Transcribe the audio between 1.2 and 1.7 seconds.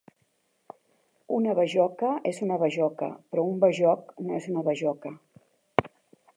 Una